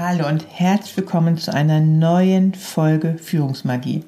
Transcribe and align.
Hallo 0.00 0.28
und 0.28 0.46
herzlich 0.48 0.96
willkommen 0.96 1.38
zu 1.38 1.52
einer 1.52 1.80
neuen 1.80 2.54
Folge 2.54 3.16
Führungsmagie. 3.20 4.04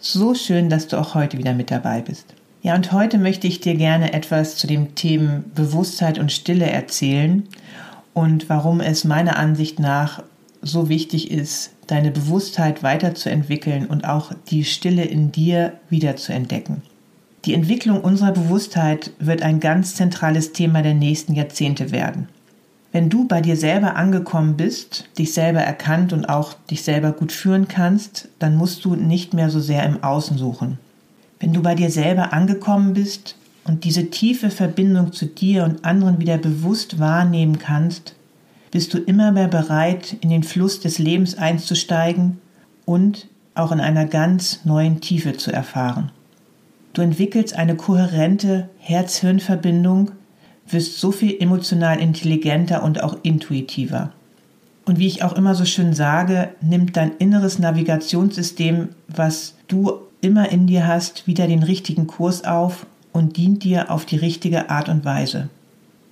So 0.00 0.34
schön, 0.34 0.70
dass 0.70 0.88
du 0.88 0.96
auch 0.96 1.14
heute 1.14 1.36
wieder 1.36 1.52
mit 1.52 1.70
dabei 1.70 2.00
bist. 2.00 2.24
Ja, 2.62 2.74
und 2.74 2.90
heute 2.90 3.18
möchte 3.18 3.46
ich 3.46 3.60
dir 3.60 3.74
gerne 3.74 4.14
etwas 4.14 4.56
zu 4.56 4.66
dem 4.66 4.94
Themen 4.94 5.44
Bewusstheit 5.54 6.18
und 6.18 6.32
Stille 6.32 6.64
erzählen 6.64 7.46
und 8.14 8.48
warum 8.48 8.80
es 8.80 9.04
meiner 9.04 9.36
Ansicht 9.36 9.78
nach 9.78 10.22
so 10.62 10.88
wichtig 10.88 11.30
ist, 11.30 11.72
deine 11.86 12.12
Bewusstheit 12.12 12.82
weiterzuentwickeln 12.82 13.84
und 13.84 14.08
auch 14.08 14.32
die 14.48 14.64
Stille 14.64 15.04
in 15.04 15.32
dir 15.32 15.74
wieder 15.90 16.16
zu 16.16 16.32
entdecken. 16.32 16.80
Die 17.44 17.52
Entwicklung 17.52 18.00
unserer 18.00 18.32
Bewusstheit 18.32 19.10
wird 19.18 19.42
ein 19.42 19.60
ganz 19.60 19.96
zentrales 19.96 20.54
Thema 20.54 20.80
der 20.80 20.94
nächsten 20.94 21.34
Jahrzehnte 21.34 21.90
werden. 21.90 22.26
Wenn 22.92 23.10
du 23.10 23.26
bei 23.26 23.40
dir 23.40 23.56
selber 23.56 23.96
angekommen 23.96 24.56
bist, 24.56 25.08
dich 25.18 25.34
selber 25.34 25.60
erkannt 25.60 26.12
und 26.12 26.26
auch 26.28 26.54
dich 26.70 26.82
selber 26.82 27.12
gut 27.12 27.32
führen 27.32 27.68
kannst, 27.68 28.28
dann 28.38 28.56
musst 28.56 28.84
du 28.84 28.94
nicht 28.94 29.34
mehr 29.34 29.50
so 29.50 29.60
sehr 29.60 29.84
im 29.84 30.02
Außen 30.02 30.38
suchen. 30.38 30.78
Wenn 31.40 31.52
du 31.52 31.62
bei 31.62 31.74
dir 31.74 31.90
selber 31.90 32.32
angekommen 32.32 32.94
bist 32.94 33.36
und 33.64 33.84
diese 33.84 34.10
tiefe 34.10 34.50
Verbindung 34.50 35.12
zu 35.12 35.26
dir 35.26 35.64
und 35.64 35.84
anderen 35.84 36.20
wieder 36.20 36.38
bewusst 36.38 36.98
wahrnehmen 36.98 37.58
kannst, 37.58 38.14
bist 38.70 38.94
du 38.94 38.98
immer 38.98 39.32
mehr 39.32 39.48
bereit, 39.48 40.16
in 40.20 40.30
den 40.30 40.42
Fluss 40.42 40.80
des 40.80 40.98
Lebens 40.98 41.36
einzusteigen 41.36 42.38
und 42.84 43.26
auch 43.54 43.72
in 43.72 43.80
einer 43.80 44.06
ganz 44.06 44.64
neuen 44.64 45.00
Tiefe 45.00 45.36
zu 45.36 45.52
erfahren. 45.52 46.10
Du 46.92 47.02
entwickelst 47.02 47.54
eine 47.54 47.76
kohärente 47.76 48.70
Herz-Hirn-Verbindung, 48.78 50.12
wirst 50.68 51.00
so 51.00 51.12
viel 51.12 51.36
emotional 51.40 52.00
intelligenter 52.00 52.82
und 52.82 53.02
auch 53.02 53.16
intuitiver. 53.22 54.12
Und 54.84 54.98
wie 54.98 55.06
ich 55.06 55.22
auch 55.22 55.32
immer 55.32 55.54
so 55.54 55.64
schön 55.64 55.94
sage, 55.94 56.50
nimmt 56.60 56.96
dein 56.96 57.16
inneres 57.18 57.58
Navigationssystem, 57.58 58.90
was 59.08 59.54
du 59.68 60.00
immer 60.20 60.48
in 60.50 60.66
dir 60.66 60.86
hast, 60.86 61.26
wieder 61.26 61.46
den 61.46 61.62
richtigen 61.62 62.06
Kurs 62.06 62.44
auf 62.44 62.86
und 63.12 63.36
dient 63.36 63.64
dir 63.64 63.90
auf 63.90 64.06
die 64.06 64.16
richtige 64.16 64.70
Art 64.70 64.88
und 64.88 65.04
Weise. 65.04 65.48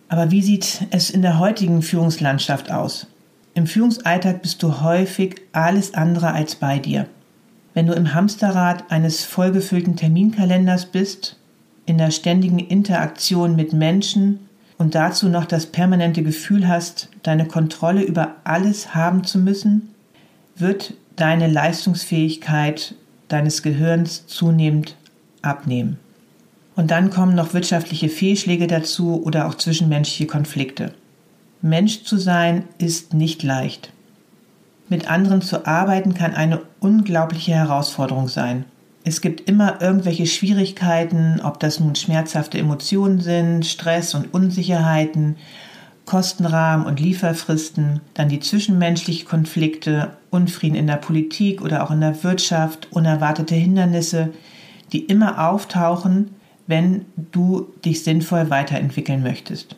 Aber 0.09 0.31
wie 0.31 0.43
sieht 0.43 0.87
es 0.91 1.11
in 1.11 1.23
der 1.23 1.39
heutigen 1.39 1.83
Führungslandschaft 1.83 2.71
aus? 2.71 3.07
Im 3.55 3.67
Führungsalltag 3.67 4.43
bist 4.43 4.63
du 4.63 4.81
häufig 4.81 5.37
alles 5.53 5.95
andere 5.95 6.33
als 6.33 6.57
bei 6.57 6.79
dir. 6.79 7.07
Wenn 7.73 7.87
du 7.87 7.93
im 7.93 8.15
Hamsterrad 8.15 8.91
eines 8.91 9.25
vollgefüllten 9.25 9.97
Terminkalenders 9.97 10.87
bist, 10.87 11.37
in 11.87 11.99
der 11.99 12.11
ständigen 12.11 12.59
Interaktion 12.59 13.57
mit 13.57 13.73
Menschen 13.73 14.44
und 14.79 14.95
dazu 14.95 15.29
noch 15.29 15.45
das 15.45 15.67
permanente 15.67 16.23
Gefühl 16.23 16.69
hast, 16.69 17.09
deine 17.23 17.47
Kontrolle 17.47 18.03
über 18.03 18.37
alles 18.45 18.95
haben 18.95 19.25
zu 19.25 19.39
müssen, 19.39 19.95
wird 20.57 20.95
deine 21.17 21.47
Leistungsfähigkeit 21.47 22.95
deines 23.29 23.63
Gehirns 23.63 24.27
zunehmend 24.27 24.97
abnehmen. 25.43 25.99
Und 26.77 26.91
dann 26.91 27.11
kommen 27.11 27.35
noch 27.35 27.55
wirtschaftliche 27.55 28.09
Fehlschläge 28.09 28.67
dazu 28.67 29.23
oder 29.23 29.47
auch 29.47 29.55
zwischenmenschliche 29.55 30.27
Konflikte. 30.27 30.93
Mensch 31.63 32.03
zu 32.03 32.19
sein 32.19 32.65
ist 32.79 33.15
nicht 33.15 33.43
leicht. 33.43 33.93
Mit 34.89 35.11
anderen 35.11 35.41
zu 35.41 35.67
arbeiten 35.67 36.15
kann 36.15 36.35
eine 36.35 36.61
unglaubliche 36.81 37.53
Herausforderung 37.53 38.29
sein. 38.29 38.65
Es 39.07 39.21
gibt 39.21 39.49
immer 39.49 39.83
irgendwelche 39.83 40.25
Schwierigkeiten, 40.25 41.41
ob 41.43 41.61
das 41.61 41.79
nun 41.79 41.95
schmerzhafte 41.95 42.59
Emotionen 42.59 43.21
sind, 43.21 43.67
Stress 43.67 44.15
und 44.15 44.33
Unsicherheiten, 44.33 45.37
Kostenrahmen 46.07 46.87
und 46.87 47.01
Lieferfristen, 47.01 48.01
dann 48.15 48.31
die 48.31 48.41
zwischenmenschlichen 48.41 49.29
Konflikte, 49.29 50.17
Unfrieden 50.31 50.75
in 50.75 50.87
der 50.87 50.97
Politik 50.97 51.61
oder 51.61 51.85
auch 51.85 51.91
in 51.91 52.01
der 52.01 52.25
Wirtschaft, 52.25 52.89
unerwartete 52.93 53.55
Hindernisse, 53.55 54.31
die 54.93 55.05
immer 55.05 55.51
auftauchen, 55.51 56.31
wenn 56.67 57.05
du 57.17 57.69
dich 57.85 58.05
sinnvoll 58.05 58.49
weiterentwickeln 58.49 59.23
möchtest. 59.23 59.77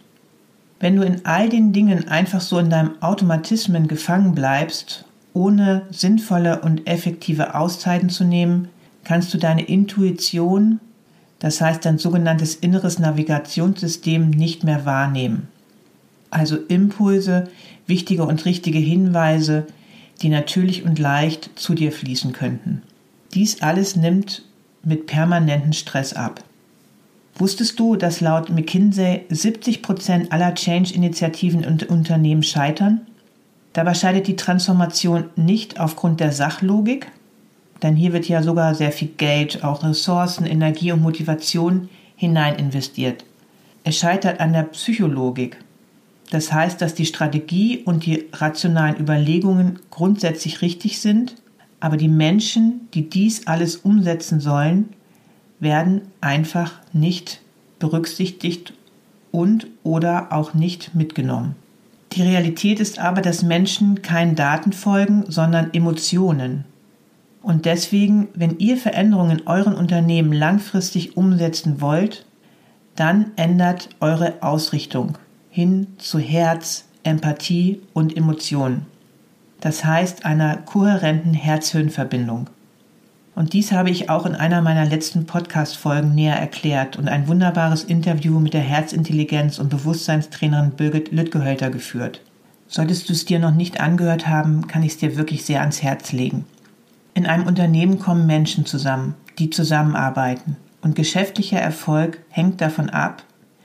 Wenn 0.79 0.95
du 0.95 1.03
in 1.03 1.25
all 1.25 1.49
den 1.49 1.73
Dingen 1.73 2.07
einfach 2.07 2.41
so 2.41 2.59
in 2.59 2.71
deinem 2.71 3.03
Automatismen 3.03 3.89
gefangen 3.89 4.37
bleibst, 4.37 5.05
ohne 5.33 5.83
sinnvolle 5.91 6.61
und 6.61 6.87
effektive 6.87 7.55
Auszeiten 7.55 8.09
zu 8.09 8.25
nehmen, 8.25 8.69
kannst 9.07 9.33
du 9.33 9.39
deine 9.39 9.63
Intuition, 9.63 10.81
das 11.39 11.61
heißt 11.61 11.85
dein 11.85 11.99
sogenanntes 11.99 12.57
inneres 12.57 12.99
Navigationssystem, 12.99 14.31
nicht 14.31 14.65
mehr 14.65 14.85
wahrnehmen. 14.85 15.47
Also 16.31 16.57
Impulse, 16.57 17.49
wichtige 17.87 18.25
und 18.25 18.45
richtige 18.45 18.81
Hinweise, 18.81 19.69
die 20.23 20.29
natürlich 20.29 20.85
und 20.85 20.99
leicht 20.99 21.51
zu 21.55 21.75
dir 21.75 21.93
fließen 21.93 22.33
könnten. 22.33 22.83
Dies 23.33 23.63
alles 23.63 23.95
nimmt 23.95 24.43
mit 24.83 25.07
permanentem 25.07 25.73
Stress 25.73 26.13
ab. 26.13 26.43
Wusstest 27.37 27.79
du, 27.79 27.95
dass 27.95 28.21
laut 28.21 28.51
McKinsey 28.51 29.25
70 29.29 29.83
Prozent 29.83 30.33
aller 30.33 30.53
Change-Initiativen 30.53 31.65
und 31.65 31.89
Unternehmen 31.89 32.43
scheitern? 32.43 33.03
Dabei 33.73 33.95
scheidet 33.95 34.27
die 34.27 34.37
Transformation 34.37 35.27
nicht 35.37 35.79
aufgrund 35.79 36.19
der 36.19 36.33
Sachlogik, 36.33 37.07
denn 37.83 37.97
hier 37.97 38.13
wird 38.13 38.29
ja 38.29 38.43
sogar 38.43 38.75
sehr 38.75 38.93
viel 38.93 39.09
Geld, 39.17 39.63
auch 39.65 39.83
Ressourcen, 39.85 40.47
Energie 40.47 40.93
und 40.93 41.03
Motivation 41.03 41.89
hinein 42.17 42.57
investiert. 42.57 43.25
Es 43.85 43.99
scheitert 43.99 44.41
an 44.41 44.53
der 44.53 44.65
Psychologik. 44.65 45.59
Das 46.31 46.53
heißt, 46.53 46.81
dass 46.83 46.95
die 46.95 47.07
Strategie 47.07 47.83
und 47.85 48.05
die 48.05 48.25
rationalen 48.33 48.99
Überlegungen 48.99 49.79
grundsätzlich 49.91 50.61
richtig 50.63 51.01
sind, 51.01 51.37
aber 51.79 51.97
die 51.97 52.09
Menschen, 52.09 52.89
die 52.95 53.09
dies 53.09 53.47
alles 53.47 53.77
umsetzen 53.77 54.41
sollen, 54.41 54.89
werden 55.61 56.03
einfach 56.21 56.73
nicht 56.93 57.41
berücksichtigt 57.79 58.73
und 59.31 59.69
oder 59.83 60.33
auch 60.33 60.55
nicht 60.55 60.95
mitgenommen. 60.95 61.55
Die 62.13 62.23
Realität 62.23 62.81
ist 62.81 62.99
aber, 62.99 63.21
dass 63.21 63.43
Menschen 63.43 64.03
keinen 64.03 64.35
Daten 64.35 64.73
folgen, 64.73 65.25
sondern 65.29 65.75
Emotionen. 65.75 66.65
Und 67.47 67.65
deswegen, 67.65 68.27
wenn 68.35 68.59
ihr 68.59 68.77
Veränderungen 68.77 69.39
in 69.39 69.47
euren 69.47 69.75
Unternehmen 69.75 70.33
langfristig 70.33 71.17
umsetzen 71.17 71.81
wollt, 71.81 72.27
dann 72.97 73.31
ändert 73.37 73.89
eure 74.01 74.43
Ausrichtung 74.43 75.17
hin 75.49 75.87
zu 75.97 76.19
Herz, 76.19 76.87
Empathie 77.05 77.81
und 77.93 78.17
Emotionen. 78.17 78.87
Das 79.61 79.85
heißt 79.85 80.25
einer 80.25 80.57
kohärenten 80.57 81.35
Herz-Hirn-Verbindung. 81.35 82.51
Und 83.37 83.53
dies 83.53 83.71
habe 83.71 83.91
ich 83.91 84.11
auch 84.11 84.27
in 84.27 84.35
einer 84.35 84.61
meiner 84.61 84.85
letzten 84.85 85.27
Podcast-Folgen 85.27 86.17
näher 86.17 86.35
erklärt 86.35 86.97
und 86.97 87.09
ein 87.09 87.29
wunderbares 87.29 87.85
Interview 87.85 88.41
mit 88.41 88.55
der 88.55 88.63
Herzintelligenz- 88.63 89.61
und 89.61 89.69
Bewusstseinstrainerin 89.69 90.73
Birgit 90.73 91.13
Lüttgehölter 91.13 91.71
geführt. 91.71 92.23
Solltest 92.67 93.09
du 93.09 93.13
es 93.13 93.25
dir 93.25 93.39
noch 93.39 93.55
nicht 93.55 93.79
angehört 93.79 94.27
haben, 94.27 94.67
kann 94.67 94.83
ich 94.83 94.95
es 94.95 94.99
dir 94.99 95.17
wirklich 95.17 95.45
sehr 95.45 95.61
ans 95.61 95.81
Herz 95.81 96.11
legen. 96.11 96.45
In 97.17 97.25
einem 97.25 97.47
Unternehmen 97.47 97.99
kommen 97.99 98.27
Menschen 98.27 98.67
zusammen, 98.67 99.15
die 99.39 99.49
zusammenarbeiten. 99.49 100.59
Und 100.83 100.95
geschäftlicher 100.95 101.59
Erfolg 101.59 102.21
hängt 102.29 102.61
davon 102.61 102.91
ab, 102.91 103.23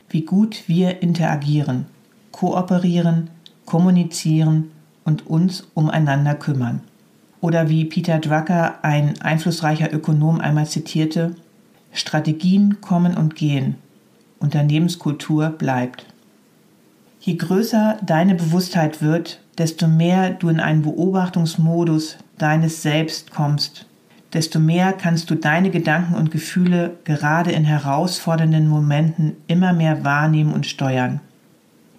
wie 0.10 0.22
gut 0.22 0.64
wir 0.68 1.02
interagieren, 1.02 1.86
kooperieren, 2.32 3.30
kommunizieren 3.66 4.72
und 5.04 5.28
uns 5.28 5.68
umeinander 5.74 6.34
kümmern. 6.34 6.80
Oder 7.42 7.68
wie 7.68 7.84
Peter 7.84 8.20
Drucker, 8.20 8.86
ein 8.86 9.20
einflussreicher 9.22 9.94
Ökonom, 9.94 10.40
einmal 10.40 10.68
zitierte, 10.68 11.36
Strategien 11.92 12.80
kommen 12.80 13.18
und 13.18 13.36
gehen, 13.36 13.76
Unternehmenskultur 14.40 15.50
bleibt. 15.50 16.06
Je 17.20 17.36
größer 17.36 17.98
deine 18.02 18.36
Bewusstheit 18.36 19.02
wird, 19.02 19.42
desto 19.58 19.90
mehr 19.90 20.30
du 20.30 20.48
in 20.48 20.62
einen 20.62 20.84
Beobachtungsmodus 20.84 22.16
deines 22.42 22.82
Selbst 22.82 23.32
kommst, 23.32 23.86
desto 24.34 24.60
mehr 24.60 24.94
kannst 24.94 25.30
du 25.30 25.36
deine 25.36 25.70
Gedanken 25.70 26.16
und 26.16 26.32
Gefühle 26.32 26.98
gerade 27.04 27.52
in 27.52 27.66
herausfordernden 27.66 28.68
Momenten 28.68 29.36
immer 29.48 29.74
mehr 29.74 30.04
wahrnehmen 30.04 30.54
und 30.54 30.66
steuern. 30.66 31.20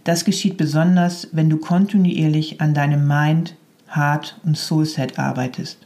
Das 0.04 0.24
geschieht 0.24 0.56
besonders, 0.56 1.28
wenn 1.32 1.48
du 1.48 1.58
kontinuierlich 1.58 2.60
an 2.60 2.74
deinem 2.74 3.06
Mind, 3.06 3.54
Heart 3.94 4.40
und 4.44 4.56
Soulset 4.56 5.18
arbeitest. 5.18 5.78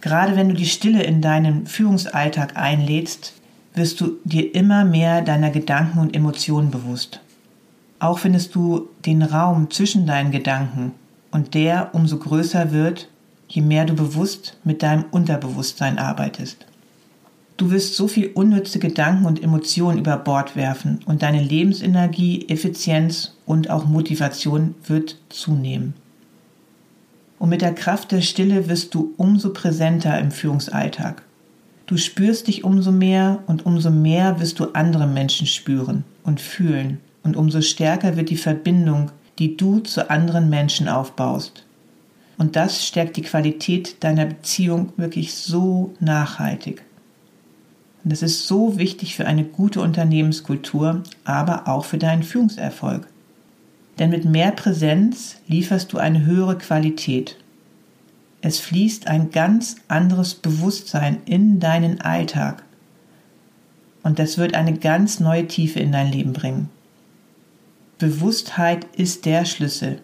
Gerade 0.00 0.36
wenn 0.36 0.48
du 0.48 0.54
die 0.54 0.66
Stille 0.66 1.02
in 1.02 1.22
deinen 1.22 1.66
Führungsalltag 1.66 2.56
einlädst, 2.56 3.34
wirst 3.74 4.00
du 4.00 4.18
dir 4.24 4.54
immer 4.54 4.84
mehr 4.84 5.22
deiner 5.22 5.50
Gedanken 5.50 6.00
und 6.00 6.16
Emotionen 6.16 6.70
bewusst. 6.70 7.20
Auch 8.00 8.18
findest 8.18 8.54
du 8.54 8.88
den 9.06 9.22
Raum 9.22 9.70
zwischen 9.70 10.06
deinen 10.06 10.32
Gedanken 10.32 10.92
und 11.30 11.54
der 11.54 11.94
umso 11.94 12.18
größer 12.18 12.72
wird, 12.72 13.08
je 13.50 13.62
mehr 13.62 13.84
du 13.84 13.94
bewusst 13.94 14.56
mit 14.62 14.82
deinem 14.82 15.04
Unterbewusstsein 15.10 15.98
arbeitest. 15.98 16.66
Du 17.56 17.70
wirst 17.70 17.94
so 17.94 18.08
viel 18.08 18.28
unnütze 18.28 18.78
Gedanken 18.78 19.26
und 19.26 19.42
Emotionen 19.42 19.98
über 19.98 20.16
Bord 20.16 20.56
werfen 20.56 21.00
und 21.04 21.22
deine 21.22 21.42
Lebensenergie, 21.42 22.48
Effizienz 22.48 23.36
und 23.44 23.68
auch 23.68 23.84
Motivation 23.84 24.76
wird 24.86 25.16
zunehmen. 25.28 25.94
Und 27.38 27.50
mit 27.50 27.60
der 27.60 27.74
Kraft 27.74 28.12
der 28.12 28.20
Stille 28.22 28.68
wirst 28.68 28.94
du 28.94 29.12
umso 29.16 29.52
präsenter 29.52 30.18
im 30.18 30.30
Führungsalltag. 30.30 31.22
Du 31.86 31.96
spürst 31.96 32.46
dich 32.46 32.62
umso 32.62 32.92
mehr 32.92 33.42
und 33.46 33.66
umso 33.66 33.90
mehr 33.90 34.40
wirst 34.40 34.60
du 34.60 34.72
andere 34.72 35.08
Menschen 35.08 35.46
spüren 35.46 36.04
und 36.22 36.40
fühlen 36.40 37.00
und 37.24 37.36
umso 37.36 37.60
stärker 37.62 38.16
wird 38.16 38.30
die 38.30 38.36
Verbindung, 38.36 39.10
die 39.38 39.56
du 39.56 39.80
zu 39.80 40.08
anderen 40.08 40.48
Menschen 40.50 40.88
aufbaust. 40.88 41.64
Und 42.40 42.56
das 42.56 42.86
stärkt 42.86 43.18
die 43.18 43.22
Qualität 43.22 44.02
deiner 44.02 44.24
Beziehung 44.24 44.94
wirklich 44.96 45.34
so 45.34 45.92
nachhaltig. 46.00 46.82
Und 48.02 48.12
das 48.12 48.22
ist 48.22 48.46
so 48.46 48.78
wichtig 48.78 49.14
für 49.14 49.26
eine 49.26 49.44
gute 49.44 49.82
Unternehmenskultur, 49.82 51.02
aber 51.24 51.68
auch 51.68 51.84
für 51.84 51.98
deinen 51.98 52.22
Führungserfolg. 52.22 53.06
Denn 53.98 54.08
mit 54.08 54.24
mehr 54.24 54.52
Präsenz 54.52 55.36
lieferst 55.48 55.92
du 55.92 55.98
eine 55.98 56.24
höhere 56.24 56.56
Qualität. 56.56 57.36
Es 58.40 58.58
fließt 58.58 59.06
ein 59.06 59.30
ganz 59.32 59.76
anderes 59.88 60.34
Bewusstsein 60.34 61.18
in 61.26 61.60
deinen 61.60 62.00
Alltag. 62.00 62.62
Und 64.02 64.18
das 64.18 64.38
wird 64.38 64.54
eine 64.54 64.78
ganz 64.78 65.20
neue 65.20 65.46
Tiefe 65.46 65.80
in 65.80 65.92
dein 65.92 66.10
Leben 66.10 66.32
bringen. 66.32 66.70
Bewusstheit 67.98 68.86
ist 68.96 69.26
der 69.26 69.44
Schlüssel. 69.44 70.00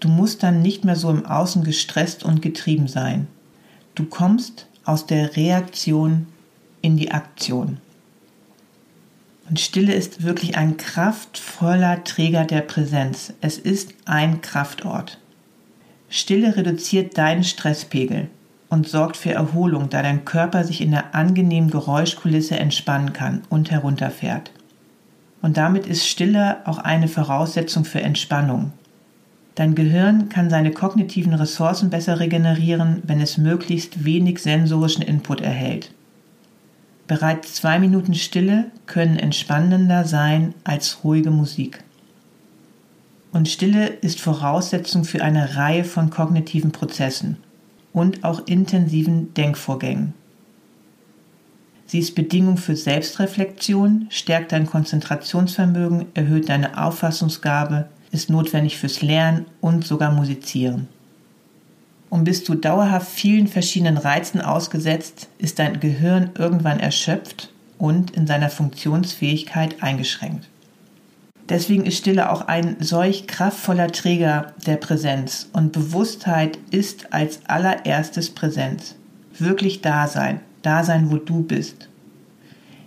Du 0.00 0.08
musst 0.08 0.42
dann 0.42 0.62
nicht 0.62 0.84
mehr 0.84 0.96
so 0.96 1.10
im 1.10 1.26
Außen 1.26 1.64
gestresst 1.64 2.22
und 2.22 2.42
getrieben 2.42 2.88
sein. 2.88 3.26
Du 3.94 4.04
kommst 4.04 4.66
aus 4.84 5.06
der 5.06 5.36
Reaktion 5.36 6.26
in 6.82 6.96
die 6.96 7.10
Aktion. 7.10 7.78
Und 9.48 9.58
Stille 9.58 9.94
ist 9.94 10.22
wirklich 10.22 10.56
ein 10.56 10.76
kraftvoller 10.76 12.04
Träger 12.04 12.44
der 12.44 12.60
Präsenz. 12.60 13.32
Es 13.40 13.58
ist 13.58 13.94
ein 14.04 14.40
Kraftort. 14.40 15.18
Stille 16.10 16.56
reduziert 16.56 17.16
deinen 17.18 17.44
Stresspegel 17.44 18.28
und 18.68 18.88
sorgt 18.88 19.16
für 19.16 19.32
Erholung, 19.32 19.88
da 19.88 20.02
dein 20.02 20.24
Körper 20.24 20.64
sich 20.64 20.80
in 20.80 20.90
der 20.90 21.14
angenehmen 21.14 21.70
Geräuschkulisse 21.70 22.58
entspannen 22.58 23.12
kann 23.12 23.42
und 23.48 23.70
herunterfährt. 23.70 24.50
Und 25.40 25.56
damit 25.56 25.86
ist 25.86 26.06
Stille 26.06 26.58
auch 26.66 26.78
eine 26.78 27.08
Voraussetzung 27.08 27.84
für 27.84 28.02
Entspannung. 28.02 28.72
Dein 29.58 29.74
Gehirn 29.74 30.28
kann 30.28 30.50
seine 30.50 30.70
kognitiven 30.70 31.34
Ressourcen 31.34 31.90
besser 31.90 32.20
regenerieren, 32.20 33.02
wenn 33.04 33.20
es 33.20 33.38
möglichst 33.38 34.04
wenig 34.04 34.38
sensorischen 34.38 35.02
Input 35.02 35.40
erhält. 35.40 35.90
Bereits 37.08 37.54
zwei 37.54 37.80
Minuten 37.80 38.14
Stille 38.14 38.66
können 38.86 39.18
entspannender 39.18 40.04
sein 40.04 40.54
als 40.62 41.02
ruhige 41.02 41.32
Musik. 41.32 41.82
Und 43.32 43.48
Stille 43.48 43.88
ist 43.88 44.20
Voraussetzung 44.20 45.02
für 45.02 45.24
eine 45.24 45.56
Reihe 45.56 45.82
von 45.82 46.10
kognitiven 46.10 46.70
Prozessen 46.70 47.38
und 47.92 48.22
auch 48.22 48.46
intensiven 48.46 49.34
Denkvorgängen. 49.34 50.14
Sie 51.86 51.98
ist 51.98 52.14
Bedingung 52.14 52.58
für 52.58 52.76
Selbstreflexion, 52.76 54.06
stärkt 54.10 54.52
dein 54.52 54.66
Konzentrationsvermögen, 54.66 56.04
erhöht 56.14 56.48
deine 56.48 56.80
Auffassungsgabe, 56.80 57.88
ist 58.10 58.30
notwendig 58.30 58.78
fürs 58.78 59.02
Lernen 59.02 59.46
und 59.60 59.86
sogar 59.86 60.12
Musizieren. 60.12 60.88
Und 62.10 62.24
bist 62.24 62.48
du 62.48 62.54
dauerhaft 62.54 63.08
vielen 63.08 63.48
verschiedenen 63.48 63.98
Reizen 63.98 64.40
ausgesetzt, 64.40 65.28
ist 65.38 65.58
dein 65.58 65.80
Gehirn 65.80 66.30
irgendwann 66.38 66.80
erschöpft 66.80 67.52
und 67.76 68.12
in 68.12 68.26
seiner 68.26 68.50
Funktionsfähigkeit 68.50 69.82
eingeschränkt. 69.82 70.48
Deswegen 71.48 71.86
ist 71.86 71.98
Stille 71.98 72.30
auch 72.30 72.42
ein 72.42 72.76
solch 72.80 73.26
kraftvoller 73.26 73.88
Träger 73.88 74.52
der 74.66 74.76
Präsenz 74.76 75.48
und 75.52 75.72
Bewusstheit 75.72 76.58
ist 76.70 77.12
als 77.12 77.40
allererstes 77.46 78.30
Präsenz. 78.30 78.96
Wirklich 79.38 79.80
da 79.80 80.06
sein, 80.08 80.40
da 80.62 80.84
sein, 80.84 81.10
wo 81.10 81.16
du 81.16 81.42
bist. 81.42 81.88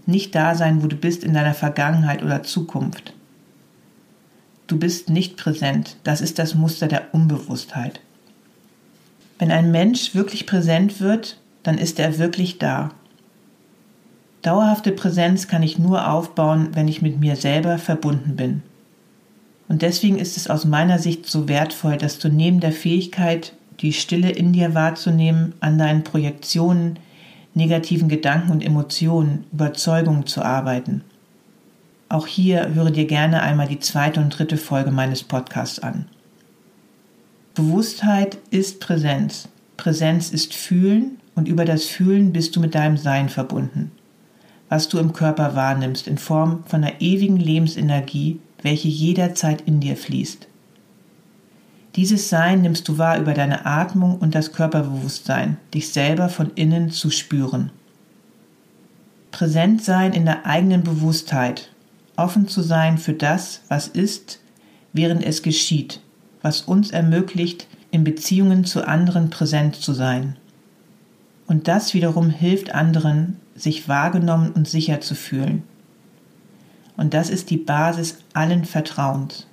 Nicht 0.05 0.35
da 0.35 0.53
sein, 0.53 0.83
wo 0.83 0.87
du 0.87 0.95
bist 0.95 1.23
in 1.23 1.33
deiner 1.33 1.55
Vergangenheit 1.55 2.21
oder 2.21 2.43
Zukunft. 2.43 3.13
Du 4.71 4.79
bist 4.79 5.09
nicht 5.09 5.35
präsent, 5.35 5.97
das 6.05 6.21
ist 6.21 6.39
das 6.39 6.55
Muster 6.55 6.87
der 6.87 7.13
Unbewusstheit. 7.13 7.99
Wenn 9.37 9.51
ein 9.51 9.69
Mensch 9.69 10.15
wirklich 10.15 10.45
präsent 10.45 11.01
wird, 11.01 11.41
dann 11.61 11.77
ist 11.77 11.99
er 11.99 12.19
wirklich 12.19 12.57
da. 12.57 12.91
Dauerhafte 14.43 14.93
Präsenz 14.93 15.49
kann 15.49 15.61
ich 15.61 15.77
nur 15.77 16.09
aufbauen, 16.09 16.69
wenn 16.71 16.87
ich 16.87 17.01
mit 17.01 17.19
mir 17.19 17.35
selber 17.35 17.79
verbunden 17.79 18.37
bin. 18.37 18.63
Und 19.67 19.81
deswegen 19.81 20.17
ist 20.17 20.37
es 20.37 20.49
aus 20.49 20.63
meiner 20.63 20.99
Sicht 20.99 21.25
so 21.25 21.49
wertvoll, 21.49 21.97
dass 21.97 22.17
du 22.17 22.29
neben 22.29 22.61
der 22.61 22.71
Fähigkeit, 22.71 23.51
die 23.81 23.91
Stille 23.91 24.29
in 24.29 24.53
dir 24.53 24.73
wahrzunehmen, 24.73 25.53
an 25.59 25.79
deinen 25.79 26.05
Projektionen, 26.05 26.97
negativen 27.55 28.07
Gedanken 28.07 28.51
und 28.51 28.63
Emotionen, 28.63 29.43
Überzeugungen 29.51 30.27
zu 30.27 30.41
arbeiten. 30.41 31.03
Auch 32.11 32.27
hier 32.27 32.73
höre 32.73 32.91
dir 32.91 33.05
gerne 33.05 33.41
einmal 33.41 33.69
die 33.69 33.79
zweite 33.79 34.19
und 34.19 34.37
dritte 34.37 34.57
Folge 34.57 34.91
meines 34.91 35.23
Podcasts 35.23 35.79
an. 35.79 36.07
Bewusstheit 37.55 38.37
ist 38.49 38.81
Präsenz. 38.81 39.47
Präsenz 39.77 40.29
ist 40.29 40.53
Fühlen 40.53 41.19
und 41.35 41.47
über 41.47 41.63
das 41.63 41.85
Fühlen 41.85 42.33
bist 42.33 42.53
du 42.53 42.59
mit 42.59 42.75
deinem 42.75 42.97
Sein 42.97 43.29
verbunden. 43.29 43.93
Was 44.67 44.89
du 44.89 44.99
im 44.99 45.13
Körper 45.13 45.55
wahrnimmst 45.55 46.05
in 46.05 46.17
Form 46.17 46.65
von 46.65 46.83
einer 46.83 46.99
ewigen 46.99 47.37
Lebensenergie, 47.37 48.41
welche 48.61 48.89
jederzeit 48.89 49.61
in 49.61 49.79
dir 49.79 49.95
fließt. 49.95 50.49
Dieses 51.95 52.27
Sein 52.27 52.61
nimmst 52.61 52.89
du 52.89 52.97
wahr 52.97 53.19
über 53.19 53.33
deine 53.33 53.65
Atmung 53.65 54.17
und 54.17 54.35
das 54.35 54.51
Körperbewusstsein, 54.51 55.55
dich 55.73 55.93
selber 55.93 56.27
von 56.27 56.51
innen 56.55 56.91
zu 56.91 57.09
spüren. 57.09 57.71
Präsent 59.31 59.81
sein 59.81 60.11
in 60.11 60.25
der 60.25 60.45
eigenen 60.45 60.83
Bewusstheit, 60.83 61.70
offen 62.21 62.47
zu 62.47 62.61
sein 62.61 62.97
für 62.97 63.13
das, 63.13 63.61
was 63.67 63.87
ist, 63.87 64.39
während 64.93 65.23
es 65.23 65.41
geschieht, 65.41 66.01
was 66.41 66.61
uns 66.61 66.91
ermöglicht, 66.91 67.67
in 67.89 68.03
Beziehungen 68.03 68.63
zu 68.63 68.87
anderen 68.87 69.29
präsent 69.29 69.75
zu 69.75 69.93
sein. 69.93 70.37
Und 71.47 71.67
das 71.67 71.93
wiederum 71.93 72.29
hilft 72.29 72.73
anderen, 72.73 73.37
sich 73.55 73.89
wahrgenommen 73.89 74.51
und 74.51 74.67
sicher 74.67 75.01
zu 75.01 75.15
fühlen. 75.15 75.63
Und 76.95 77.13
das 77.13 77.29
ist 77.29 77.49
die 77.49 77.57
Basis 77.57 78.19
allen 78.33 78.65
Vertrauens. 78.65 79.47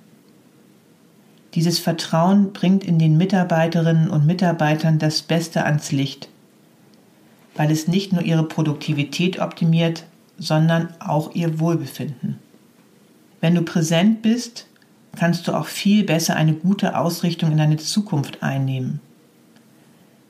Dieses 1.55 1.79
Vertrauen 1.79 2.53
bringt 2.53 2.83
in 2.83 2.99
den 2.99 3.17
Mitarbeiterinnen 3.17 4.09
und 4.09 4.25
Mitarbeitern 4.25 4.99
das 4.99 5.23
Beste 5.23 5.65
ans 5.65 5.91
Licht, 5.91 6.29
weil 7.55 7.71
es 7.71 7.87
nicht 7.87 8.13
nur 8.13 8.21
ihre 8.21 8.47
Produktivität 8.47 9.39
optimiert, 9.39 10.05
sondern 10.37 10.89
auch 10.99 11.33
ihr 11.33 11.59
Wohlbefinden. 11.59 12.37
Wenn 13.41 13.55
du 13.55 13.61
präsent 13.61 14.21
bist, 14.21 14.67
kannst 15.15 15.47
du 15.47 15.53
auch 15.53 15.65
viel 15.65 16.03
besser 16.03 16.35
eine 16.35 16.53
gute 16.53 16.97
Ausrichtung 16.97 17.51
in 17.51 17.57
deine 17.57 17.77
Zukunft 17.77 18.43
einnehmen. 18.43 18.99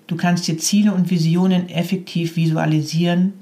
Du 0.08 0.16
kannst 0.16 0.48
dir 0.48 0.58
Ziele 0.58 0.94
und 0.94 1.12
Visionen 1.12 1.70
effektiv 1.70 2.36
visualisieren 2.36 3.34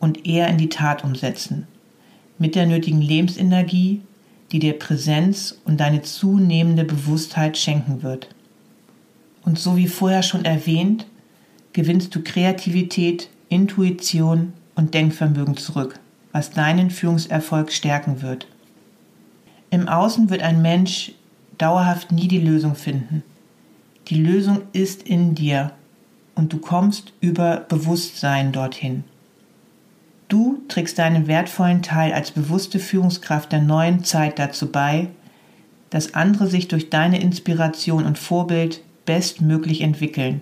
und 0.00 0.26
eher 0.26 0.48
in 0.48 0.58
die 0.58 0.68
Tat 0.68 1.04
umsetzen, 1.04 1.66
mit 2.38 2.54
der 2.54 2.66
nötigen 2.66 3.00
Lebensenergie, 3.00 4.00
die 4.50 4.58
dir 4.58 4.78
Präsenz 4.78 5.60
und 5.64 5.78
deine 5.78 6.02
zunehmende 6.02 6.84
Bewusstheit 6.84 7.56
schenken 7.56 8.02
wird. 8.02 8.28
Und 9.44 9.58
so 9.58 9.76
wie 9.76 9.86
vorher 9.86 10.22
schon 10.22 10.44
erwähnt, 10.44 11.06
gewinnst 11.72 12.14
du 12.14 12.22
Kreativität, 12.22 13.28
Intuition 13.48 14.52
und 14.74 14.94
Denkvermögen 14.94 15.56
zurück, 15.56 16.00
was 16.32 16.50
deinen 16.50 16.90
Führungserfolg 16.90 17.70
stärken 17.72 18.22
wird. 18.22 18.46
Im 19.70 19.88
Außen 19.88 20.30
wird 20.30 20.42
ein 20.42 20.62
Mensch 20.62 21.12
dauerhaft 21.56 22.10
nie 22.10 22.26
die 22.26 22.40
Lösung 22.40 22.74
finden. 22.74 23.22
Die 24.08 24.20
Lösung 24.20 24.62
ist 24.72 25.04
in 25.04 25.36
dir 25.36 25.72
und 26.34 26.52
du 26.52 26.58
kommst 26.58 27.12
über 27.20 27.58
Bewusstsein 27.68 28.50
dorthin. 28.50 29.04
Du 30.28 30.62
trägst 30.68 30.98
deinen 30.98 31.26
wertvollen 31.28 31.82
Teil 31.82 32.12
als 32.12 32.32
bewusste 32.32 32.78
Führungskraft 32.78 33.52
der 33.52 33.60
neuen 33.60 34.04
Zeit 34.04 34.38
dazu 34.38 34.70
bei, 34.72 35.08
dass 35.90 36.14
andere 36.14 36.46
sich 36.46 36.68
durch 36.68 36.90
deine 36.90 37.20
Inspiration 37.20 38.04
und 38.04 38.18
Vorbild 38.18 38.80
bestmöglich 39.06 39.80
entwickeln, 39.80 40.40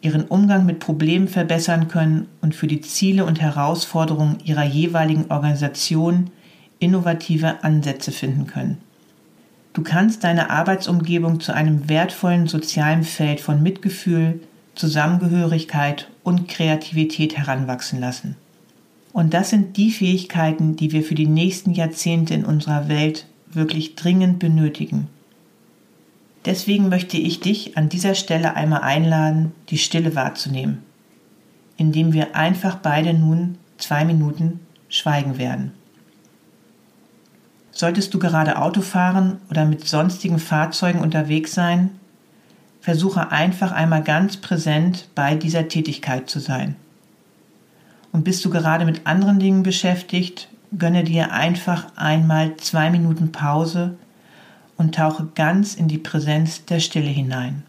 ihren 0.00 0.24
Umgang 0.24 0.66
mit 0.66 0.80
Problemen 0.80 1.28
verbessern 1.28 1.88
können 1.88 2.28
und 2.40 2.54
für 2.54 2.66
die 2.66 2.80
Ziele 2.80 3.24
und 3.24 3.40
Herausforderungen 3.40 4.38
ihrer 4.44 4.64
jeweiligen 4.64 5.30
Organisation 5.30 6.30
innovative 6.78 7.64
Ansätze 7.64 8.12
finden 8.12 8.46
können. 8.46 8.78
Du 9.72 9.82
kannst 9.82 10.24
deine 10.24 10.50
Arbeitsumgebung 10.50 11.40
zu 11.40 11.54
einem 11.54 11.88
wertvollen 11.88 12.46
sozialen 12.48 13.04
Feld 13.04 13.40
von 13.40 13.62
Mitgefühl, 13.62 14.40
Zusammengehörigkeit 14.74 16.08
und 16.22 16.48
Kreativität 16.48 17.36
heranwachsen 17.36 18.00
lassen. 18.00 18.36
Und 19.12 19.34
das 19.34 19.50
sind 19.50 19.76
die 19.76 19.90
Fähigkeiten, 19.90 20.76
die 20.76 20.92
wir 20.92 21.02
für 21.02 21.14
die 21.14 21.26
nächsten 21.26 21.72
Jahrzehnte 21.72 22.34
in 22.34 22.44
unserer 22.44 22.88
Welt 22.88 23.26
wirklich 23.50 23.94
dringend 23.94 24.38
benötigen. 24.38 25.08
Deswegen 26.44 26.88
möchte 26.88 27.16
ich 27.16 27.40
dich 27.40 27.76
an 27.76 27.88
dieser 27.88 28.14
Stelle 28.14 28.54
einmal 28.54 28.82
einladen, 28.82 29.52
die 29.70 29.78
Stille 29.78 30.14
wahrzunehmen, 30.14 30.82
indem 31.76 32.12
wir 32.12 32.36
einfach 32.36 32.76
beide 32.76 33.12
nun 33.12 33.58
zwei 33.76 34.04
Minuten 34.04 34.60
schweigen 34.88 35.38
werden. 35.38 35.72
Solltest 37.78 38.12
du 38.12 38.18
gerade 38.18 38.58
Auto 38.58 38.80
fahren 38.80 39.38
oder 39.50 39.64
mit 39.64 39.86
sonstigen 39.86 40.40
Fahrzeugen 40.40 40.98
unterwegs 40.98 41.54
sein, 41.54 41.90
versuche 42.80 43.30
einfach 43.30 43.70
einmal 43.70 44.02
ganz 44.02 44.36
präsent 44.38 45.06
bei 45.14 45.36
dieser 45.36 45.68
Tätigkeit 45.68 46.28
zu 46.28 46.40
sein. 46.40 46.74
Und 48.10 48.24
bist 48.24 48.44
du 48.44 48.50
gerade 48.50 48.84
mit 48.84 49.06
anderen 49.06 49.38
Dingen 49.38 49.62
beschäftigt, 49.62 50.48
gönne 50.76 51.04
dir 51.04 51.30
einfach 51.30 51.86
einmal 51.94 52.56
zwei 52.56 52.90
Minuten 52.90 53.30
Pause 53.30 53.96
und 54.76 54.96
tauche 54.96 55.28
ganz 55.36 55.74
in 55.74 55.86
die 55.86 55.98
Präsenz 55.98 56.64
der 56.64 56.80
Stille 56.80 57.06
hinein. 57.06 57.62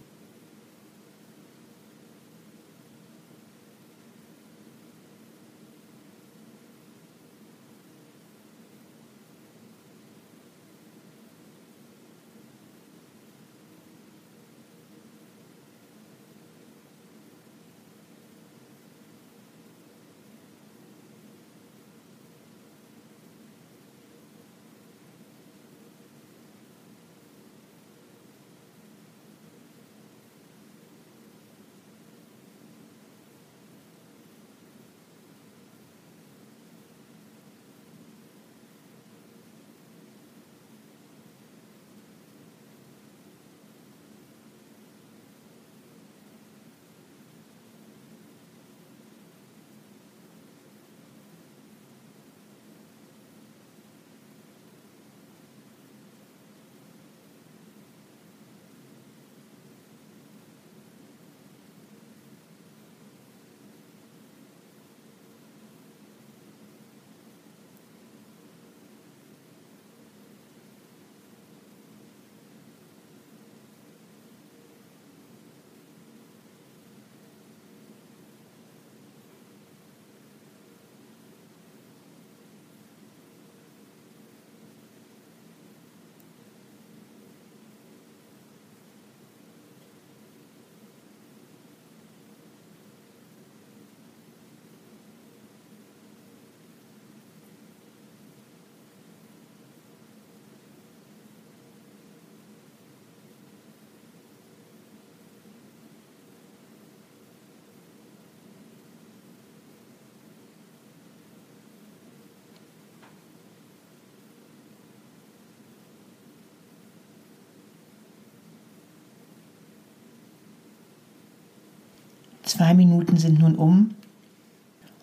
Zwei 122.50 122.74
Minuten 122.74 123.18
sind 123.18 123.38
nun 123.38 123.54
um 123.54 123.92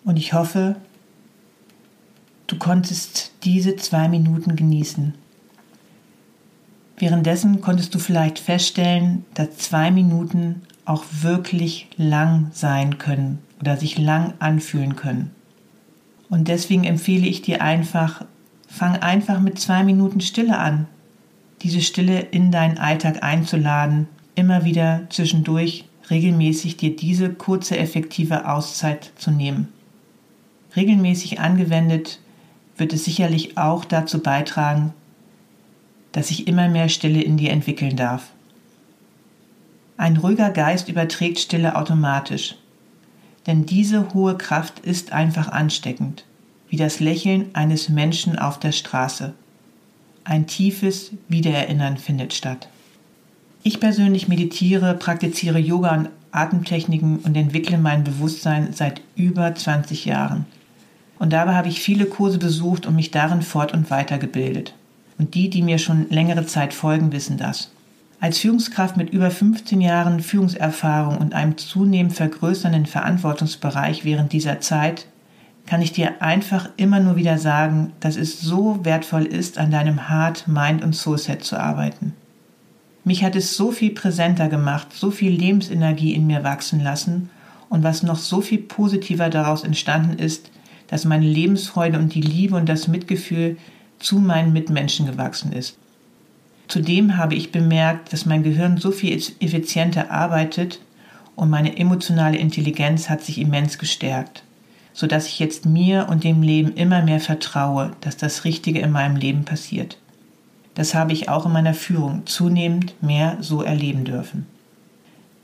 und 0.03 0.17
ich 0.17 0.33
hoffe, 0.33 0.75
du 2.47 2.57
konntest 2.57 3.31
diese 3.45 3.77
zwei 3.77 4.09
Minuten 4.09 4.57
genießen. 4.57 5.13
Währenddessen 6.97 7.61
konntest 7.61 7.95
du 7.95 7.99
vielleicht 7.99 8.39
feststellen, 8.39 9.23
dass 9.33 9.59
zwei 9.59 9.91
Minuten 9.91 10.63
auch 10.83 11.05
wirklich 11.21 11.87
lang 11.95 12.49
sein 12.51 12.97
können 12.97 13.39
oder 13.61 13.77
sich 13.77 13.97
lang 13.97 14.33
anfühlen 14.39 14.97
können. 14.97 15.31
Und 16.27 16.49
deswegen 16.49 16.83
empfehle 16.83 17.27
ich 17.27 17.43
dir 17.43 17.61
einfach, 17.61 18.25
fang 18.67 18.97
einfach 18.97 19.39
mit 19.39 19.57
zwei 19.57 19.85
Minuten 19.85 20.19
Stille 20.19 20.57
an, 20.57 20.85
diese 21.61 21.79
Stille 21.79 22.19
in 22.19 22.51
deinen 22.51 22.77
Alltag 22.77 23.23
einzuladen, 23.23 24.09
immer 24.35 24.65
wieder 24.65 25.03
zwischendurch 25.09 25.86
regelmäßig 26.09 26.77
dir 26.77 26.95
diese 26.95 27.33
kurze 27.33 27.77
effektive 27.77 28.49
Auszeit 28.49 29.11
zu 29.17 29.31
nehmen. 29.31 29.67
Regelmäßig 30.75 31.39
angewendet 31.39 32.19
wird 32.77 32.93
es 32.93 33.05
sicherlich 33.05 33.57
auch 33.57 33.85
dazu 33.85 34.19
beitragen, 34.19 34.93
dass 36.11 36.29
sich 36.29 36.47
immer 36.47 36.69
mehr 36.69 36.89
Stille 36.89 37.21
in 37.21 37.37
dir 37.37 37.51
entwickeln 37.51 37.95
darf. 37.95 38.31
Ein 39.97 40.17
ruhiger 40.17 40.51
Geist 40.51 40.89
überträgt 40.89 41.39
Stille 41.39 41.75
automatisch, 41.75 42.55
denn 43.47 43.65
diese 43.65 44.13
hohe 44.13 44.37
Kraft 44.37 44.79
ist 44.79 45.11
einfach 45.11 45.49
ansteckend, 45.49 46.25
wie 46.69 46.77
das 46.77 46.99
Lächeln 46.99 47.49
eines 47.53 47.89
Menschen 47.89 48.37
auf 48.37 48.59
der 48.59 48.71
Straße. 48.71 49.33
Ein 50.23 50.45
tiefes 50.45 51.11
Wiedererinnern 51.29 51.97
findet 51.97 52.33
statt. 52.33 52.69
Ich 53.67 53.81
persönlich 53.81 54.29
meditiere, 54.29 54.93
praktiziere 54.93 55.59
Yoga 55.59 55.93
und 55.93 56.09
Atemtechniken 56.31 57.17
und 57.17 57.35
entwickle 57.35 57.77
mein 57.77 58.05
Bewusstsein 58.05 58.71
seit 58.71 59.01
über 59.17 59.53
20 59.53 60.05
Jahren. 60.05 60.45
Und 61.19 61.33
dabei 61.33 61.53
habe 61.55 61.67
ich 61.67 61.81
viele 61.81 62.05
Kurse 62.05 62.37
besucht 62.37 62.85
und 62.85 62.95
mich 62.95 63.11
darin 63.11 63.41
fort- 63.41 63.73
und 63.73 63.91
weitergebildet. 63.91 64.73
Und 65.17 65.35
die, 65.35 65.49
die 65.49 65.61
mir 65.61 65.79
schon 65.79 66.09
längere 66.09 66.45
Zeit 66.45 66.73
folgen, 66.73 67.11
wissen 67.11 67.35
das. 67.35 67.69
Als 68.21 68.37
Führungskraft 68.37 68.95
mit 68.95 69.09
über 69.09 69.31
15 69.31 69.81
Jahren 69.81 70.21
Führungserfahrung 70.21 71.17
und 71.17 71.33
einem 71.33 71.57
zunehmend 71.57 72.13
vergrößernden 72.13 72.85
Verantwortungsbereich 72.85 74.05
während 74.05 74.31
dieser 74.31 74.61
Zeit 74.61 75.07
kann 75.65 75.81
ich 75.81 75.91
dir 75.91 76.21
einfach 76.21 76.69
immer 76.77 77.01
nur 77.01 77.17
wieder 77.17 77.37
sagen, 77.37 77.91
dass 77.99 78.15
es 78.15 78.39
so 78.39 78.85
wertvoll 78.85 79.25
ist, 79.25 79.57
an 79.57 79.71
deinem 79.71 80.07
Heart, 80.07 80.47
Mind 80.47 80.85
und 80.85 80.95
Soulset 80.95 81.43
zu 81.43 81.59
arbeiten. 81.59 82.13
Mich 83.07 83.23
hat 83.23 83.37
es 83.37 83.55
so 83.55 83.71
viel 83.71 83.91
präsenter 83.91 84.49
gemacht, 84.49 84.87
so 84.93 85.11
viel 85.11 85.31
Lebensenergie 85.31 86.13
in 86.13 86.27
mir 86.27 86.43
wachsen 86.43 86.83
lassen 86.83 87.29
und 87.69 87.81
was 87.81 88.03
noch 88.03 88.17
so 88.17 88.41
viel 88.41 88.57
positiver 88.57 89.29
daraus 89.29 89.63
entstanden 89.63 90.19
ist, 90.19 90.51
dass 90.87 91.05
meine 91.05 91.25
Lebensfreude 91.25 91.97
und 91.99 92.13
die 92.13 92.21
Liebe 92.21 92.57
und 92.57 92.67
das 92.67 92.89
Mitgefühl 92.89 93.55
zu 93.97 94.19
meinen 94.19 94.51
Mitmenschen 94.51 95.05
gewachsen 95.05 95.53
ist. 95.53 95.77
Zudem 96.67 97.15
habe 97.15 97.35
ich 97.35 97.53
bemerkt, 97.53 98.11
dass 98.11 98.25
mein 98.25 98.43
Gehirn 98.43 98.75
so 98.75 98.91
viel 98.91 99.15
effizienter 99.39 100.11
arbeitet 100.11 100.81
und 101.37 101.49
meine 101.49 101.77
emotionale 101.77 102.35
Intelligenz 102.35 103.09
hat 103.09 103.23
sich 103.23 103.37
immens 103.37 103.77
gestärkt, 103.77 104.43
sodass 104.91 105.27
ich 105.27 105.39
jetzt 105.39 105.65
mir 105.65 106.07
und 106.09 106.25
dem 106.25 106.41
Leben 106.41 106.73
immer 106.73 107.01
mehr 107.03 107.21
vertraue, 107.21 107.93
dass 108.01 108.17
das 108.17 108.43
Richtige 108.43 108.79
in 108.79 108.91
meinem 108.91 109.15
Leben 109.15 109.45
passiert. 109.45 109.97
Das 110.77 110.93
habe 110.93 111.11
ich 111.11 111.27
auch 111.27 111.47
in 111.47 111.53
meiner 111.53 111.73
Führung 111.73 112.27
zunehmend 112.27 113.01
mehr 113.01 113.37
so 113.41 113.63
erleben 113.63 114.05
dürfen. 114.05 114.45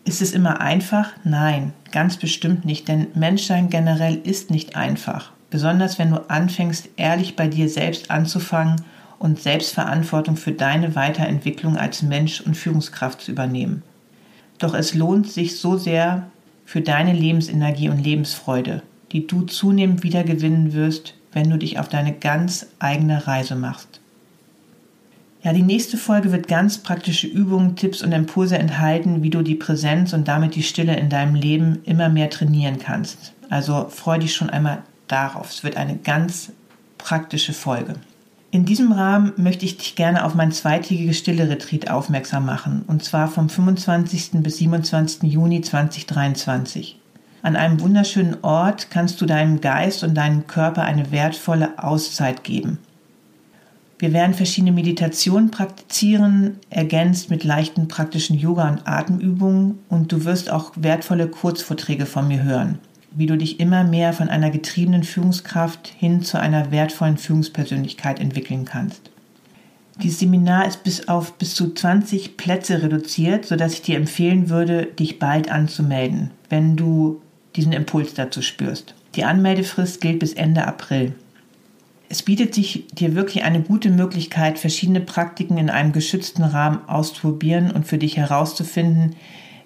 Ist 0.06 0.22
es 0.22 0.32
immer 0.32 0.62
einfach? 0.62 1.12
Nein, 1.24 1.74
ganz 1.92 2.18
bestimmt 2.18 2.66
nicht, 2.66 2.88
denn 2.88 3.08
Menschsein 3.16 3.70
generell 3.70 4.16
ist 4.16 4.52
nicht 4.52 4.76
einfach. 4.76 5.32
Besonders 5.50 5.98
wenn 5.98 6.12
du 6.12 6.30
anfängst, 6.30 6.90
ehrlich 6.98 7.36
bei 7.36 7.48
dir 7.48 7.68
selbst 7.68 8.12
anzufangen 8.12 8.84
und 9.18 9.42
Selbstverantwortung 9.42 10.38
für 10.38 10.52
deine 10.52 10.94
Weiterentwicklung 10.94 11.78
als 11.78 12.04
Mensch 12.04 12.40
und 12.42 12.56
Führungskraft 12.56 13.20
zu 13.20 13.32
übernehmen. 13.32 13.82
Doch 14.60 14.76
es 14.76 14.94
lohnt 14.94 15.32
sich 15.32 15.58
so 15.58 15.78
sehr 15.78 16.28
für 16.64 16.82
deine 16.82 17.14
Lebensenergie 17.14 17.90
und 17.90 17.98
Lebensfreude, 17.98 18.84
die 19.12 19.26
du 19.26 19.42
zunehmend 19.42 20.04
wiedergewinnen 20.04 20.74
wirst, 20.74 21.16
wenn 21.32 21.50
du 21.50 21.58
dich 21.58 21.80
auf 21.80 21.90
deine 21.90 22.14
ganz 22.14 22.68
eigene 22.78 23.26
Reise 23.26 23.56
machst. 23.56 24.00
Ja, 25.44 25.52
die 25.52 25.62
nächste 25.62 25.98
Folge 25.98 26.32
wird 26.32 26.48
ganz 26.48 26.78
praktische 26.78 27.28
Übungen, 27.28 27.76
Tipps 27.76 28.02
und 28.02 28.14
Impulse 28.14 28.58
enthalten, 28.58 29.24
wie 29.24 29.30
du 29.30 29.42
die 29.42 29.56
Präsenz 29.56 30.14
und 30.14 30.30
damit 30.30 30.56
die 30.56 30.64
Stille 30.64 30.96
in 30.96 31.10
deinem 31.10 31.36
Leben 31.36 31.82
immer 31.84 32.08
mehr 32.08 32.30
trainieren 32.30 32.80
kannst. 32.80 33.34
Also 33.50 33.88
freu 33.90 34.18
dich 34.20 34.34
schon 34.34 34.50
einmal 34.50 34.84
darauf. 35.10 35.52
Es 35.52 35.66
wird 35.66 35.76
eine 35.76 35.98
ganz 35.98 36.54
praktische 36.98 37.52
Folge. 37.52 37.96
In 38.52 38.64
diesem 38.64 38.94
Rahmen 38.94 39.34
möchte 39.36 39.66
ich 39.66 39.76
dich 39.76 39.96
gerne 39.98 40.24
auf 40.24 40.34
mein 40.34 40.54
zweitägiges 40.54 41.18
Stille-Retreat 41.18 41.90
aufmerksam 41.90 42.46
machen, 42.46 42.84
und 42.88 43.04
zwar 43.04 43.28
vom 43.28 43.50
25. 43.50 44.42
bis 44.44 44.58
27. 44.58 45.24
Juni 45.24 45.60
2023. 45.60 47.00
An 47.42 47.58
einem 47.58 47.82
wunderschönen 47.82 48.38
Ort 48.44 48.92
kannst 48.92 49.20
du 49.20 49.26
deinem 49.26 49.60
Geist 49.60 50.06
und 50.06 50.16
deinem 50.16 50.48
Körper 50.48 50.84
eine 50.84 51.12
wertvolle 51.12 51.84
Auszeit 51.84 52.46
geben. 52.46 52.78
Wir 54.04 54.12
werden 54.12 54.34
verschiedene 54.34 54.74
Meditationen 54.74 55.50
praktizieren, 55.50 56.58
ergänzt 56.70 57.30
mit 57.30 57.46
leichten 57.46 57.88
praktischen 57.88 58.38
Yoga- 58.38 58.68
und 58.68 58.86
Atemübungen 58.86 59.80
und 59.88 60.12
du 60.12 60.26
wirst 60.26 60.52
auch 60.52 60.74
wertvolle 60.76 61.30
Kurzvorträge 61.30 62.06
von 62.06 62.28
mir 62.28 62.44
hören, 62.44 62.80
wie 63.12 63.28
du 63.28 63.38
dich 63.38 63.62
immer 63.62 63.86
mehr 63.86 64.12
von 64.12 64.28
einer 64.28 64.50
getriebenen 64.50 65.06
Führungskraft 65.06 65.88
hin 65.88 66.22
zu 66.22 66.38
einer 66.38 66.70
wertvollen 66.70 67.16
Führungspersönlichkeit 67.16 68.20
entwickeln 68.20 68.66
kannst. 68.66 69.10
Dieses 70.02 70.20
Seminar 70.20 70.68
ist 70.68 70.84
bis 70.84 71.08
auf 71.08 71.38
bis 71.38 71.56
zu 71.56 71.74
20 71.74 72.36
Plätze 72.36 72.84
reduziert, 72.84 73.46
sodass 73.46 73.72
ich 73.72 73.84
dir 73.84 73.96
empfehlen 73.96 74.50
würde, 74.50 74.86
dich 74.86 75.18
bald 75.18 75.50
anzumelden, 75.50 76.32
wenn 76.50 76.76
du 76.76 77.22
diesen 77.56 77.72
Impuls 77.72 78.14
dazu 78.14 78.42
spürst. 78.42 78.96
Die 79.16 79.24
Anmeldefrist 79.24 80.02
gilt 80.02 80.20
bis 80.20 80.34
Ende 80.34 80.68
April. 80.68 81.14
Es 82.14 82.22
bietet 82.22 82.54
sich 82.54 82.86
dir 82.94 83.16
wirklich 83.16 83.44
eine 83.44 83.64
gute 83.64 83.90
Möglichkeit, 83.90 84.60
verschiedene 84.60 85.02
Praktiken 85.02 85.58
in 85.58 85.72
einem 85.72 85.94
geschützten 85.94 86.44
Rahmen 86.44 86.88
auszuprobieren 86.88 87.72
und 87.72 87.88
für 87.88 87.98
dich 87.98 88.18
herauszufinden, 88.18 89.16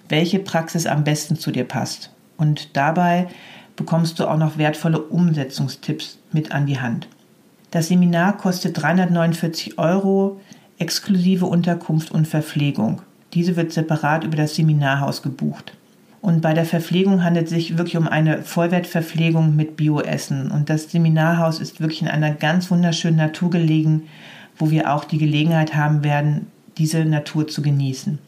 welche 0.07 0.39
Praxis 0.39 0.85
am 0.85 1.03
besten 1.03 1.35
zu 1.35 1.51
dir 1.51 1.65
passt. 1.65 2.09
Und 2.37 2.77
dabei 2.77 3.27
bekommst 3.75 4.17
du 4.17 4.29
auch 4.29 4.37
noch 4.37 4.57
wertvolle 4.57 5.01
Umsetzungstipps 5.01 6.19
mit 6.31 6.53
an 6.53 6.67
die 6.67 6.79
Hand. 6.79 7.09
Das 7.71 7.89
Seminar 7.89 8.37
kostet 8.37 8.81
349 8.81 9.77
Euro 9.77 10.39
exklusive 10.79 11.47
Unterkunft 11.47 12.11
und 12.11 12.29
Verpflegung. 12.29 13.01
Diese 13.33 13.57
wird 13.57 13.73
separat 13.73 14.23
über 14.23 14.37
das 14.37 14.55
Seminarhaus 14.55 15.21
gebucht. 15.21 15.73
Und 16.21 16.41
bei 16.41 16.53
der 16.53 16.65
Verpflegung 16.65 17.23
handelt 17.23 17.45
es 17.45 17.51
sich 17.51 17.77
wirklich 17.77 17.97
um 17.97 18.07
eine 18.07 18.41
Vollwertverpflegung 18.41 19.55
mit 19.55 19.77
Bioessen. 19.77 20.51
Und 20.51 20.69
das 20.69 20.91
Seminarhaus 20.91 21.59
ist 21.59 21.79
wirklich 21.79 22.01
in 22.01 22.07
einer 22.07 22.31
ganz 22.31 22.71
wunderschönen 22.71 23.17
Natur 23.17 23.49
gelegen, 23.49 24.03
wo 24.57 24.71
wir 24.71 24.93
auch 24.93 25.03
die 25.03 25.19
Gelegenheit 25.19 25.75
haben 25.75 26.03
werden, 26.03 26.47
diese 26.77 27.05
Natur 27.05 27.47
zu 27.47 27.61
genießen. 27.61 28.19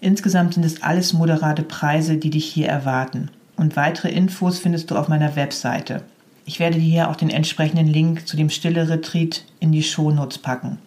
Insgesamt 0.00 0.54
sind 0.54 0.64
es 0.64 0.82
alles 0.82 1.12
moderate 1.12 1.62
Preise, 1.62 2.16
die 2.16 2.30
dich 2.30 2.46
hier 2.46 2.68
erwarten. 2.68 3.30
Und 3.56 3.76
weitere 3.76 4.10
Infos 4.10 4.58
findest 4.58 4.90
du 4.90 4.96
auf 4.96 5.08
meiner 5.08 5.36
Webseite. 5.36 6.02
Ich 6.44 6.60
werde 6.60 6.76
dir 6.76 6.84
hier 6.84 7.10
auch 7.10 7.16
den 7.16 7.30
entsprechenden 7.30 7.86
Link 7.86 8.28
zu 8.28 8.36
dem 8.36 8.50
Stille 8.50 8.88
Retreat 8.88 9.44
in 9.58 9.72
die 9.72 9.82
Shownotes 9.82 10.38
packen. 10.38 10.78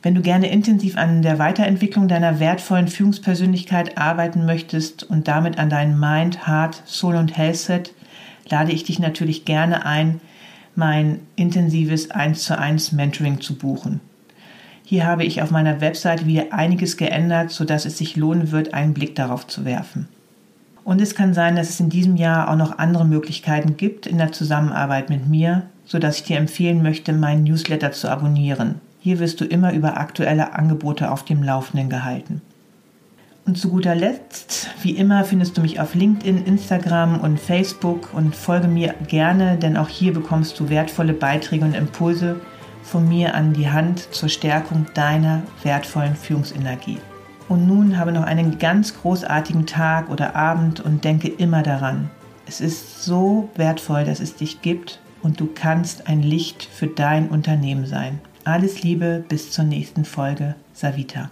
Wenn 0.00 0.14
du 0.14 0.22
gerne 0.22 0.48
intensiv 0.48 0.96
an 0.96 1.22
der 1.22 1.40
Weiterentwicklung 1.40 2.06
deiner 2.06 2.38
wertvollen 2.38 2.86
Führungspersönlichkeit 2.86 3.98
arbeiten 3.98 4.46
möchtest 4.46 5.02
und 5.02 5.26
damit 5.26 5.58
an 5.58 5.70
deinen 5.70 5.98
Mind, 5.98 6.46
Heart, 6.46 6.82
Soul 6.86 7.16
und 7.16 7.36
Health 7.36 7.56
Set, 7.56 7.94
lade 8.48 8.70
ich 8.70 8.84
dich 8.84 9.00
natürlich 9.00 9.44
gerne 9.44 9.84
ein, 9.84 10.20
mein 10.76 11.18
intensives 11.34 12.12
1 12.12 12.44
zu 12.44 12.56
1 12.56 12.92
Mentoring 12.92 13.40
zu 13.40 13.56
buchen. 13.56 14.00
Hier 14.84 15.04
habe 15.04 15.24
ich 15.24 15.42
auf 15.42 15.50
meiner 15.50 15.80
Website 15.80 16.26
wieder 16.26 16.52
einiges 16.52 16.96
geändert, 16.96 17.50
sodass 17.50 17.84
es 17.84 17.98
sich 17.98 18.16
lohnen 18.16 18.52
wird, 18.52 18.74
einen 18.74 18.94
Blick 18.94 19.16
darauf 19.16 19.48
zu 19.48 19.64
werfen. 19.64 20.06
Und 20.84 21.02
es 21.02 21.16
kann 21.16 21.34
sein, 21.34 21.56
dass 21.56 21.68
es 21.68 21.80
in 21.80 21.90
diesem 21.90 22.16
Jahr 22.16 22.48
auch 22.48 22.56
noch 22.56 22.78
andere 22.78 23.04
Möglichkeiten 23.04 23.76
gibt 23.76 24.06
in 24.06 24.16
der 24.16 24.32
Zusammenarbeit 24.32 25.10
mit 25.10 25.28
mir, 25.28 25.64
sodass 25.84 26.18
ich 26.18 26.22
dir 26.22 26.38
empfehlen 26.38 26.82
möchte, 26.82 27.12
meinen 27.12 27.42
Newsletter 27.42 27.90
zu 27.90 28.08
abonnieren. 28.08 28.80
Hier 29.00 29.18
wirst 29.18 29.40
du 29.40 29.44
immer 29.44 29.72
über 29.72 29.98
aktuelle 29.98 30.54
Angebote 30.54 31.10
auf 31.10 31.24
dem 31.24 31.42
Laufenden 31.42 31.88
gehalten. 31.88 32.42
Und 33.46 33.56
zu 33.56 33.70
guter 33.70 33.94
Letzt, 33.94 34.68
wie 34.82 34.90
immer, 34.90 35.24
findest 35.24 35.56
du 35.56 35.62
mich 35.62 35.80
auf 35.80 35.94
LinkedIn, 35.94 36.44
Instagram 36.44 37.20
und 37.20 37.40
Facebook 37.40 38.12
und 38.12 38.36
folge 38.36 38.68
mir 38.68 38.94
gerne, 39.06 39.56
denn 39.56 39.78
auch 39.78 39.88
hier 39.88 40.12
bekommst 40.12 40.60
du 40.60 40.68
wertvolle 40.68 41.14
Beiträge 41.14 41.64
und 41.64 41.74
Impulse 41.74 42.40
von 42.82 43.08
mir 43.08 43.34
an 43.34 43.54
die 43.54 43.70
Hand 43.70 44.12
zur 44.12 44.28
Stärkung 44.28 44.86
deiner 44.94 45.42
wertvollen 45.62 46.14
Führungsenergie. 46.14 46.98
Und 47.48 47.66
nun 47.66 47.96
habe 47.96 48.12
noch 48.12 48.24
einen 48.24 48.58
ganz 48.58 49.00
großartigen 49.00 49.64
Tag 49.64 50.10
oder 50.10 50.36
Abend 50.36 50.80
und 50.80 51.04
denke 51.04 51.28
immer 51.28 51.62
daran. 51.62 52.10
Es 52.46 52.60
ist 52.60 53.02
so 53.02 53.48
wertvoll, 53.54 54.04
dass 54.04 54.20
es 54.20 54.36
dich 54.36 54.60
gibt 54.60 55.00
und 55.22 55.40
du 55.40 55.48
kannst 55.54 56.06
ein 56.08 56.22
Licht 56.22 56.64
für 56.64 56.86
dein 56.86 57.28
Unternehmen 57.28 57.86
sein. 57.86 58.20
Alles 58.44 58.82
Liebe, 58.82 59.24
bis 59.28 59.50
zur 59.50 59.64
nächsten 59.64 60.04
Folge. 60.04 60.54
Savita. 60.72 61.30